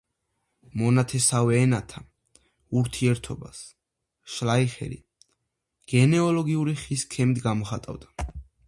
მონათესავე 0.81 1.59
ენათა 1.65 2.01
ურთიერთობას 2.81 3.61
შლაიხერი 4.37 5.01
გენეალოგიური 5.95 6.79
ხის 6.87 7.07
სქემით 7.09 7.49
გამოხატავდა. 7.51 8.33